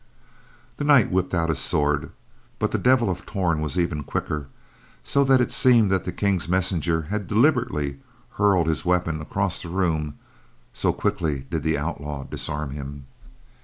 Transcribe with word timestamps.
The 0.77 0.83
knight 0.83 1.11
whipped 1.11 1.31
out 1.35 1.49
his 1.49 1.59
sword, 1.59 2.09
but 2.57 2.71
the 2.71 2.79
Devil 2.79 3.07
of 3.07 3.23
Torn 3.23 3.61
was 3.61 3.77
even 3.77 4.01
quicker, 4.03 4.47
so 5.03 5.23
that 5.23 5.41
it 5.41 5.51
seemed 5.51 5.91
that 5.91 6.05
the 6.05 6.11
King's 6.11 6.49
messenger 6.49 7.03
had 7.11 7.27
deliberately 7.27 7.99
hurled 8.31 8.65
his 8.65 8.83
weapon 8.83 9.21
across 9.21 9.61
the 9.61 9.69
room, 9.69 10.17
so 10.73 10.91
quickly 10.91 11.45
did 11.51 11.61
the 11.61 11.77
outlaw 11.77 12.23
disarm 12.23 12.71
him. 12.71 13.05